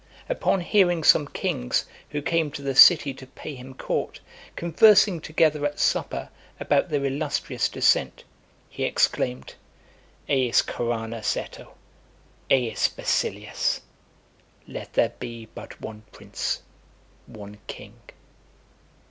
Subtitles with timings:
[0.27, 4.19] Upon hearing some kings, who came to the city to pay him court,
[4.55, 8.23] conversing together at supper, about their illustrious descent,
[8.67, 9.53] he exclaimed,
[10.27, 11.73] Eis koiranos eto,
[12.49, 13.81] eis basileus.
[14.67, 16.63] Let there be but one prince,
[17.27, 17.93] one king.